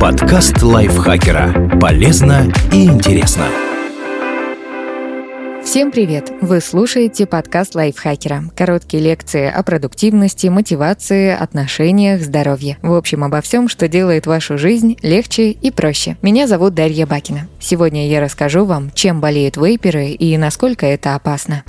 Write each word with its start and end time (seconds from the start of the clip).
Подкаст 0.00 0.60
лайфхакера. 0.64 1.78
Полезно 1.80 2.52
и 2.72 2.86
интересно. 2.86 3.44
Всем 5.62 5.92
привет! 5.92 6.32
Вы 6.40 6.60
слушаете 6.60 7.24
подкаст 7.24 7.76
лайфхакера. 7.76 8.42
Короткие 8.56 9.04
лекции 9.04 9.48
о 9.48 9.62
продуктивности, 9.62 10.48
мотивации, 10.48 11.30
отношениях, 11.30 12.22
здоровье. 12.22 12.78
В 12.82 12.94
общем, 12.94 13.22
обо 13.22 13.40
всем, 13.42 13.68
что 13.68 13.86
делает 13.86 14.26
вашу 14.26 14.58
жизнь 14.58 14.96
легче 15.02 15.50
и 15.52 15.70
проще. 15.70 16.16
Меня 16.20 16.48
зовут 16.48 16.74
Дарья 16.74 17.06
Бакина. 17.06 17.46
Сегодня 17.60 18.08
я 18.08 18.20
расскажу 18.20 18.64
вам, 18.64 18.90
чем 18.92 19.20
болеют 19.20 19.56
вейперы 19.56 20.08
и 20.08 20.36
насколько 20.36 20.84
это 20.84 21.14
опасно. 21.14 21.62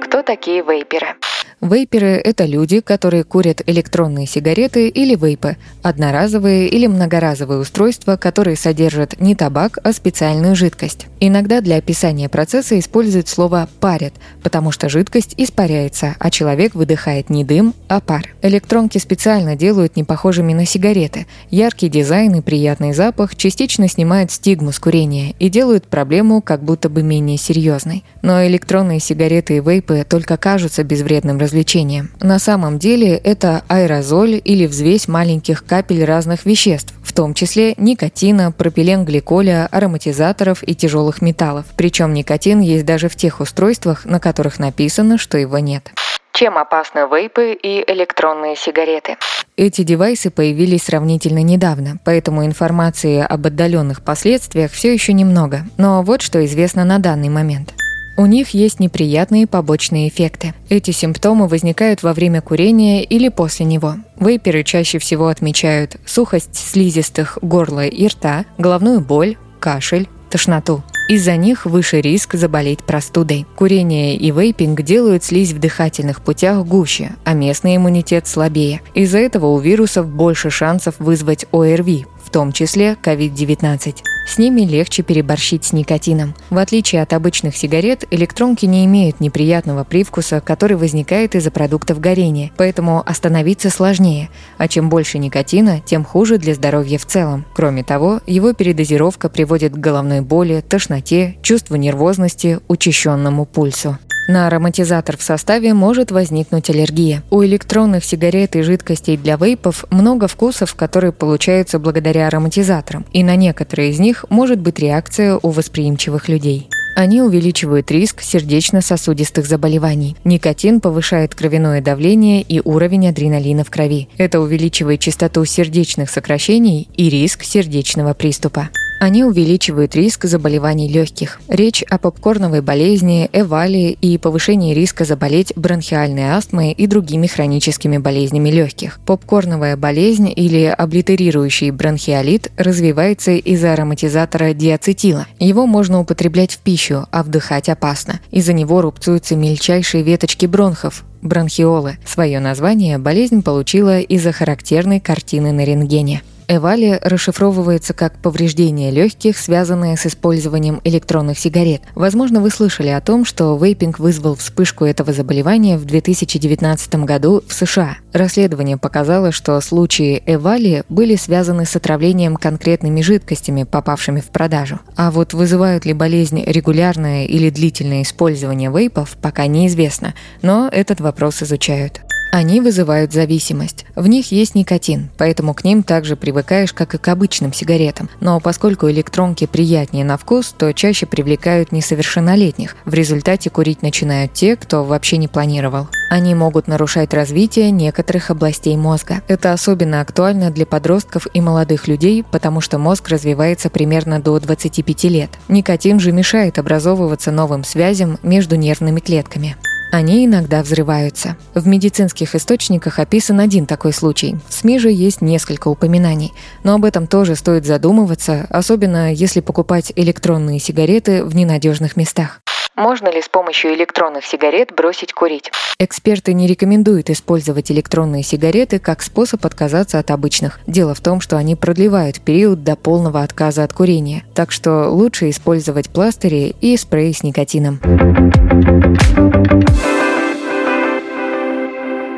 Кто 0.00 0.22
такие 0.22 0.62
вейперы? 0.62 1.14
Вейперы– 1.62 2.20
это 2.24 2.44
люди, 2.44 2.80
которые 2.80 3.22
курят 3.22 3.62
электронные 3.64 4.26
сигареты 4.26 4.88
или 4.88 5.14
вейпы, 5.14 5.56
одноразовые 5.80 6.68
или 6.68 6.88
многоразовые 6.88 7.60
устройства, 7.60 8.16
которые 8.16 8.56
содержат 8.56 9.20
не 9.20 9.36
табак, 9.36 9.78
а 9.84 9.92
специальную 9.92 10.56
жидкость. 10.56 11.06
Иногда 11.20 11.60
для 11.60 11.76
описания 11.76 12.28
процесса 12.28 12.76
используют 12.80 13.28
слово 13.28 13.68
«парят», 13.78 14.12
потому 14.42 14.72
что 14.72 14.88
жидкость 14.88 15.34
испаряется, 15.36 16.16
а 16.18 16.32
человек 16.32 16.74
выдыхает 16.74 17.30
не 17.30 17.44
дым, 17.44 17.74
а 17.86 18.00
пар. 18.00 18.34
Электронки 18.42 18.98
специально 18.98 19.54
делают 19.54 19.94
не 19.94 20.02
похожими 20.02 20.54
на 20.54 20.66
сигареты. 20.66 21.28
Яркий 21.48 21.88
дизайн 21.88 22.34
и 22.34 22.40
приятный 22.40 22.92
запах 22.92 23.36
частично 23.36 23.86
снимают 23.86 24.32
стигму 24.32 24.72
с 24.72 24.80
курения 24.80 25.36
и 25.38 25.48
делают 25.48 25.86
проблему 25.86 26.42
как 26.42 26.64
будто 26.64 26.88
бы 26.88 27.04
менее 27.04 27.38
серьезной. 27.38 28.02
Но 28.20 28.44
электронные 28.44 28.98
сигареты 28.98 29.58
и 29.58 29.60
вейпы 29.60 30.04
только 30.08 30.36
кажутся 30.36 30.82
безвредным 30.82 31.38
развлечением 31.38 31.51
развлечением. 31.52 32.10
На 32.20 32.38
самом 32.38 32.78
деле 32.78 33.16
это 33.16 33.62
аэрозоль 33.68 34.40
или 34.42 34.66
взвесь 34.66 35.06
маленьких 35.06 35.64
капель 35.64 36.04
разных 36.04 36.46
веществ, 36.46 36.94
в 37.04 37.12
том 37.12 37.34
числе 37.34 37.74
никотина, 37.76 38.52
пропиленгликоля, 38.52 39.68
ароматизаторов 39.70 40.62
и 40.66 40.74
тяжелых 40.74 41.20
металлов. 41.20 41.66
Причем 41.76 42.14
никотин 42.14 42.60
есть 42.60 42.86
даже 42.86 43.08
в 43.08 43.16
тех 43.16 43.40
устройствах, 43.40 44.06
на 44.06 44.18
которых 44.18 44.58
написано, 44.58 45.18
что 45.18 45.36
его 45.36 45.58
нет. 45.58 45.92
Чем 46.32 46.56
опасны 46.56 47.00
вейпы 47.00 47.52
и 47.52 47.84
электронные 47.86 48.56
сигареты? 48.56 49.16
Эти 49.58 49.82
девайсы 49.82 50.30
появились 50.30 50.84
сравнительно 50.84 51.42
недавно, 51.42 51.98
поэтому 52.06 52.46
информации 52.46 53.20
об 53.20 53.46
отдаленных 53.46 54.02
последствиях 54.02 54.72
все 54.72 54.94
еще 54.94 55.12
немного. 55.12 55.66
Но 55.76 56.02
вот 56.02 56.22
что 56.22 56.42
известно 56.46 56.84
на 56.84 56.98
данный 56.98 57.28
момент. 57.28 57.74
У 58.16 58.26
них 58.26 58.50
есть 58.50 58.78
неприятные 58.78 59.46
побочные 59.46 60.08
эффекты. 60.08 60.54
Эти 60.68 60.90
симптомы 60.90 61.48
возникают 61.48 62.02
во 62.02 62.12
время 62.12 62.42
курения 62.42 63.02
или 63.02 63.28
после 63.28 63.64
него. 63.64 63.96
Вейперы 64.20 64.64
чаще 64.64 64.98
всего 64.98 65.28
отмечают 65.28 65.96
сухость 66.04 66.54
слизистых 66.54 67.38
горла 67.40 67.86
и 67.86 68.06
рта, 68.06 68.44
головную 68.58 69.00
боль, 69.00 69.36
кашель, 69.60 70.08
тошноту. 70.30 70.82
Из-за 71.08 71.36
них 71.36 71.66
выше 71.66 72.00
риск 72.00 72.34
заболеть 72.34 72.84
простудой. 72.84 73.44
Курение 73.56 74.16
и 74.16 74.30
вейпинг 74.30 74.82
делают 74.82 75.24
слизь 75.24 75.52
в 75.52 75.58
дыхательных 75.58 76.22
путях 76.22 76.64
гуще, 76.64 77.12
а 77.24 77.34
местный 77.34 77.76
иммунитет 77.76 78.26
слабее. 78.26 78.80
Из-за 78.94 79.18
этого 79.18 79.46
у 79.46 79.58
вирусов 79.58 80.06
больше 80.06 80.48
шансов 80.48 80.94
вызвать 80.98 81.44
ОРВИ, 81.52 82.06
том 82.32 82.50
числе 82.52 82.96
COVID-19. 83.00 83.96
С 84.26 84.38
ними 84.38 84.62
легче 84.62 85.02
переборщить 85.02 85.64
с 85.64 85.72
никотином. 85.72 86.34
В 86.48 86.58
отличие 86.58 87.02
от 87.02 87.12
обычных 87.12 87.56
сигарет, 87.56 88.04
электронки 88.10 88.66
не 88.66 88.84
имеют 88.86 89.20
неприятного 89.20 89.84
привкуса, 89.84 90.40
который 90.40 90.76
возникает 90.76 91.34
из-за 91.34 91.50
продуктов 91.50 92.00
горения, 92.00 92.50
поэтому 92.56 93.02
остановиться 93.04 93.68
сложнее. 93.68 94.30
А 94.58 94.68
чем 94.68 94.88
больше 94.88 95.18
никотина, 95.18 95.80
тем 95.80 96.04
хуже 96.04 96.38
для 96.38 96.54
здоровья 96.54 96.98
в 96.98 97.06
целом. 97.06 97.44
Кроме 97.54 97.84
того, 97.84 98.20
его 98.26 98.54
передозировка 98.54 99.28
приводит 99.28 99.72
к 99.72 99.78
головной 99.78 100.20
боли, 100.20 100.64
тошноте, 100.66 101.36
чувству 101.42 101.76
нервозности, 101.76 102.60
учащенному 102.68 103.44
пульсу. 103.44 103.98
На 104.28 104.46
ароматизатор 104.46 105.16
в 105.16 105.22
составе 105.22 105.74
может 105.74 106.10
возникнуть 106.10 106.70
аллергия. 106.70 107.22
У 107.30 107.42
электронных 107.42 108.04
сигарет 108.04 108.54
и 108.56 108.62
жидкостей 108.62 109.16
для 109.16 109.36
вейпов 109.36 109.84
много 109.90 110.28
вкусов, 110.28 110.74
которые 110.74 111.12
получаются 111.12 111.78
благодаря 111.78 112.28
ароматизаторам, 112.28 113.04
и 113.12 113.24
на 113.24 113.36
некоторые 113.36 113.90
из 113.90 113.98
них 113.98 114.24
может 114.28 114.60
быть 114.60 114.78
реакция 114.78 115.38
у 115.42 115.50
восприимчивых 115.50 116.28
людей. 116.28 116.68
Они 116.94 117.22
увеличивают 117.22 117.90
риск 117.90 118.20
сердечно-сосудистых 118.20 119.46
заболеваний. 119.46 120.16
Никотин 120.24 120.80
повышает 120.80 121.34
кровяное 121.34 121.80
давление 121.80 122.42
и 122.42 122.60
уровень 122.62 123.08
адреналина 123.08 123.64
в 123.64 123.70
крови. 123.70 124.08
Это 124.18 124.40
увеличивает 124.40 125.00
частоту 125.00 125.44
сердечных 125.44 126.10
сокращений 126.10 126.88
и 126.94 127.08
риск 127.08 127.44
сердечного 127.44 128.12
приступа. 128.12 128.68
Они 129.02 129.24
увеличивают 129.24 129.96
риск 129.96 130.26
заболеваний 130.26 130.88
легких. 130.88 131.40
Речь 131.48 131.82
о 131.90 131.98
попкорновой 131.98 132.60
болезни, 132.60 133.28
эвалии 133.32 133.98
и 134.00 134.16
повышении 134.16 134.74
риска 134.74 135.04
заболеть 135.04 135.52
бронхиальной 135.56 136.30
астмой 136.30 136.70
и 136.70 136.86
другими 136.86 137.26
хроническими 137.26 137.98
болезнями 137.98 138.50
легких. 138.50 139.00
Попкорновая 139.04 139.76
болезнь 139.76 140.32
или 140.32 140.66
облитерирующий 140.66 141.72
бронхиолит 141.72 142.52
развивается 142.56 143.32
из-за 143.32 143.72
ароматизатора 143.72 144.52
диацетила. 144.52 145.26
Его 145.40 145.66
можно 145.66 145.98
употреблять 145.98 146.52
в 146.52 146.58
пищу, 146.58 147.08
а 147.10 147.24
вдыхать 147.24 147.68
опасно. 147.68 148.20
Из-за 148.30 148.52
него 148.52 148.82
рубцуются 148.82 149.34
мельчайшие 149.34 150.04
веточки 150.04 150.46
бронхов, 150.46 151.02
бронхиолы. 151.22 151.98
Свое 152.06 152.38
название 152.38 152.98
болезнь 152.98 153.42
получила 153.42 153.98
из-за 153.98 154.30
характерной 154.30 155.00
картины 155.00 155.50
на 155.50 155.64
рентгене. 155.64 156.22
Эвали 156.48 156.98
расшифровывается 157.02 157.94
как 157.94 158.18
повреждение 158.18 158.90
легких, 158.90 159.38
связанное 159.38 159.96
с 159.96 160.06
использованием 160.06 160.80
электронных 160.84 161.38
сигарет. 161.38 161.82
Возможно, 161.94 162.40
вы 162.40 162.50
слышали 162.50 162.88
о 162.88 163.00
том, 163.00 163.24
что 163.24 163.56
вейпинг 163.56 163.98
вызвал 163.98 164.36
вспышку 164.36 164.84
этого 164.84 165.12
заболевания 165.12 165.78
в 165.78 165.84
2019 165.84 166.94
году 166.96 167.42
в 167.46 167.52
США. 167.52 167.96
Расследование 168.12 168.76
показало, 168.76 169.32
что 169.32 169.60
случаи 169.60 170.22
Эвали 170.26 170.84
были 170.88 171.16
связаны 171.16 171.64
с 171.64 171.76
отравлением 171.76 172.36
конкретными 172.36 173.00
жидкостями, 173.00 173.64
попавшими 173.64 174.20
в 174.20 174.26
продажу. 174.26 174.80
А 174.96 175.10
вот 175.10 175.32
вызывают 175.34 175.84
ли 175.84 175.92
болезнь 175.92 176.42
регулярное 176.44 177.24
или 177.26 177.50
длительное 177.50 178.02
использование 178.02 178.70
вейпов, 178.70 179.16
пока 179.20 179.46
неизвестно, 179.46 180.14
но 180.42 180.68
этот 180.70 181.00
вопрос 181.00 181.42
изучают. 181.42 182.02
Они 182.32 182.62
вызывают 182.62 183.12
зависимость. 183.12 183.84
В 183.94 184.06
них 184.06 184.32
есть 184.32 184.54
никотин, 184.54 185.10
поэтому 185.18 185.52
к 185.52 185.64
ним 185.64 185.82
также 185.82 186.16
привыкаешь, 186.16 186.72
как 186.72 186.94
и 186.94 186.98
к 186.98 187.06
обычным 187.08 187.52
сигаретам. 187.52 188.08
Но 188.20 188.40
поскольку 188.40 188.90
электронки 188.90 189.44
приятнее 189.44 190.02
на 190.06 190.16
вкус, 190.16 190.54
то 190.56 190.72
чаще 190.72 191.04
привлекают 191.04 191.72
несовершеннолетних. 191.72 192.74
В 192.86 192.94
результате 192.94 193.50
курить 193.50 193.82
начинают 193.82 194.32
те, 194.32 194.56
кто 194.56 194.82
вообще 194.82 195.18
не 195.18 195.28
планировал. 195.28 195.88
Они 196.08 196.34
могут 196.34 196.68
нарушать 196.68 197.12
развитие 197.12 197.70
некоторых 197.70 198.30
областей 198.30 198.78
мозга. 198.78 199.20
Это 199.28 199.52
особенно 199.52 200.00
актуально 200.00 200.50
для 200.50 200.64
подростков 200.64 201.26
и 201.34 201.42
молодых 201.42 201.86
людей, 201.86 202.24
потому 202.24 202.62
что 202.62 202.78
мозг 202.78 203.10
развивается 203.10 203.68
примерно 203.68 204.22
до 204.22 204.40
25 204.40 205.04
лет. 205.04 205.30
Никотин 205.48 206.00
же 206.00 206.12
мешает 206.12 206.58
образовываться 206.58 207.30
новым 207.30 207.62
связям 207.62 208.18
между 208.22 208.56
нервными 208.56 209.00
клетками. 209.00 209.54
Они 209.92 210.24
иногда 210.24 210.62
взрываются. 210.62 211.36
В 211.54 211.66
медицинских 211.66 212.34
источниках 212.34 212.98
описан 212.98 213.40
один 213.40 213.66
такой 213.66 213.92
случай. 213.92 214.36
В 214.48 214.54
СМИ 214.54 214.78
же 214.78 214.90
есть 214.90 215.20
несколько 215.20 215.68
упоминаний. 215.68 216.32
Но 216.64 216.74
об 216.76 216.86
этом 216.86 217.06
тоже 217.06 217.36
стоит 217.36 217.66
задумываться, 217.66 218.46
особенно 218.48 219.12
если 219.12 219.40
покупать 219.40 219.92
электронные 219.94 220.60
сигареты 220.60 221.22
в 221.22 221.36
ненадежных 221.36 221.94
местах. 221.98 222.40
Можно 222.74 223.12
ли 223.12 223.20
с 223.20 223.28
помощью 223.28 223.74
электронных 223.74 224.24
сигарет 224.24 224.74
бросить 224.74 225.12
курить? 225.12 225.50
Эксперты 225.78 226.32
не 226.32 226.46
рекомендуют 226.46 227.10
использовать 227.10 227.70
электронные 227.70 228.22
сигареты 228.22 228.78
как 228.78 229.02
способ 229.02 229.44
отказаться 229.44 229.98
от 229.98 230.10
обычных. 230.10 230.58
Дело 230.66 230.94
в 230.94 231.00
том, 231.02 231.20
что 231.20 231.36
они 231.36 231.54
продлевают 231.54 232.22
период 232.22 232.64
до 232.64 232.76
полного 232.76 233.22
отказа 233.22 233.62
от 233.62 233.74
курения. 233.74 234.24
Так 234.34 234.52
что 234.52 234.88
лучше 234.88 235.28
использовать 235.28 235.90
пластыри 235.90 236.56
и 236.62 236.78
спреи 236.78 237.12
с 237.12 237.22
никотином. 237.22 237.78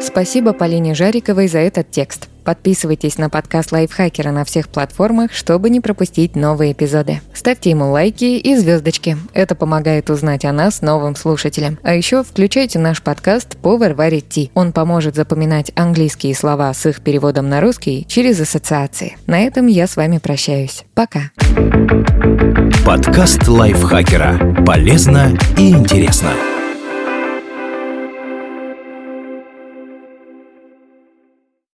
Спасибо 0.00 0.52
Полине 0.52 0.94
Жариковой 0.94 1.48
за 1.48 1.58
этот 1.58 1.90
текст. 1.90 2.28
Подписывайтесь 2.44 3.18
на 3.18 3.28
подкаст 3.28 3.72
Лайфхакера 3.72 4.30
на 4.30 4.44
всех 4.44 4.68
платформах, 4.68 5.32
чтобы 5.32 5.68
не 5.68 5.80
пропустить 5.80 6.34
новые 6.34 6.72
эпизоды. 6.72 7.20
Ставьте 7.34 7.70
ему 7.70 7.90
лайки 7.90 8.24
и 8.24 8.56
звездочки. 8.56 9.18
Это 9.34 9.54
помогает 9.54 10.08
узнать 10.08 10.44
о 10.44 10.52
нас 10.52 10.80
новым 10.80 11.14
слушателям. 11.14 11.78
А 11.82 11.94
еще 11.94 12.22
включайте 12.22 12.78
наш 12.78 13.02
подкаст 13.02 13.58
«Повар 13.58 13.92
варит 13.92 14.28
ти». 14.28 14.50
Он 14.54 14.72
поможет 14.72 15.14
запоминать 15.14 15.72
английские 15.74 16.34
слова 16.34 16.72
с 16.72 16.86
их 16.86 17.02
переводом 17.02 17.48
на 17.48 17.60
русский 17.60 18.06
через 18.08 18.40
ассоциации. 18.40 19.18
На 19.26 19.40
этом 19.40 19.66
я 19.66 19.86
с 19.86 19.96
вами 19.96 20.18
прощаюсь. 20.18 20.84
Пока. 20.94 21.30
Подкаст 22.86 23.46
Лайфхакера. 23.46 24.64
Полезно 24.64 25.36
и 25.58 25.70
интересно. 25.70 26.32